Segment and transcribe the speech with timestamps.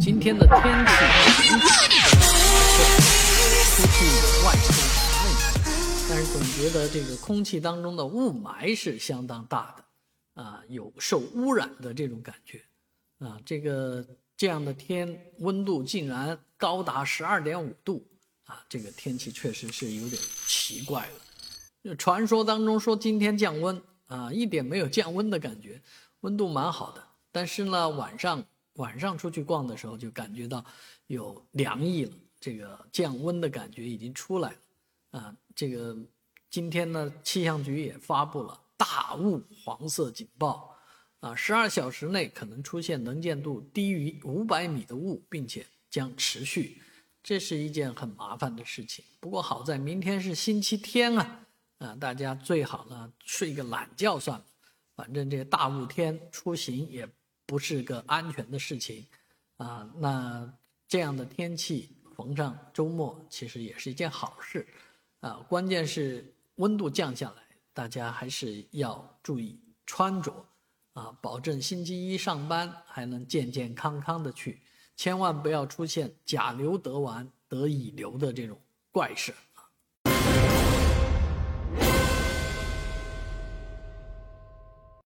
[0.00, 0.56] 今天的天
[0.86, 0.92] 气
[3.76, 4.06] 出去
[4.46, 4.88] 外出室
[5.24, 5.28] 内，
[6.08, 12.62] 但是总觉得这个空气当中的雾霾是相当大的，啊，有受污染的这种感觉，
[13.18, 14.02] 啊，这个
[14.38, 18.02] 这样的天温度竟然高达十二点五度，
[18.46, 21.02] 啊，这个天气确实是有点奇怪
[21.84, 21.94] 了。
[21.96, 25.82] 传说当中说今天降温，啊，一点没有降温的感觉，
[26.20, 28.42] 温度蛮好的，但是呢晚上。
[28.74, 30.64] 晚上出去逛的时候，就感觉到
[31.08, 35.96] 有凉意了，这个降温的感觉已经出来了，啊，这个
[36.48, 40.74] 今天呢，气象局也发布了大雾黄色警报，
[41.18, 46.80] 啊，十二小时内可能出现能见度低于五百米的雾，并且将持续，
[47.22, 49.04] 这是一件很麻烦的事情。
[49.18, 51.46] 不过好在明天是星期天啊，
[51.78, 54.44] 啊，大家最好呢睡个懒觉算了，
[54.94, 57.06] 反正这大雾天出行也。
[57.50, 59.04] 不是个安全的事情，
[59.56, 60.48] 啊，那
[60.86, 64.64] 这样的天气逢上周末，其实也是一件好事，
[65.18, 70.32] 啊，关键是温度降下来，大家还是要注意穿着，
[70.92, 74.60] 啊，保证星期一上班还能健健康康的去，
[74.94, 78.56] 千万不要出现甲流得完得乙流的这种
[78.92, 79.34] 怪事。